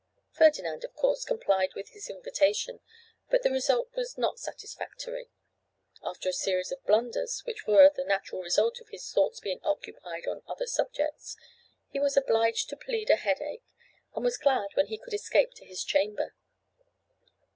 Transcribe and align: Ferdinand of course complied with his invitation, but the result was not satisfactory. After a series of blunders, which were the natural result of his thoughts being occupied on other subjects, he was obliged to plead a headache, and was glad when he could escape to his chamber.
Ferdinand 0.31 0.83
of 0.83 0.95
course 0.95 1.23
complied 1.23 1.75
with 1.75 1.89
his 1.89 2.09
invitation, 2.09 2.79
but 3.29 3.43
the 3.43 3.51
result 3.51 3.91
was 3.95 4.17
not 4.17 4.39
satisfactory. 4.39 5.29
After 6.01 6.27
a 6.29 6.33
series 6.33 6.71
of 6.71 6.83
blunders, 6.87 7.41
which 7.45 7.67
were 7.67 7.87
the 7.87 8.03
natural 8.03 8.41
result 8.41 8.79
of 8.81 8.89
his 8.89 9.07
thoughts 9.11 9.39
being 9.39 9.59
occupied 9.63 10.27
on 10.27 10.41
other 10.47 10.65
subjects, 10.65 11.37
he 11.87 11.99
was 11.99 12.17
obliged 12.17 12.67
to 12.69 12.75
plead 12.77 13.11
a 13.11 13.15
headache, 13.15 13.69
and 14.15 14.25
was 14.25 14.37
glad 14.39 14.69
when 14.73 14.87
he 14.87 14.97
could 14.97 15.13
escape 15.13 15.53
to 15.53 15.65
his 15.65 15.83
chamber. 15.83 16.33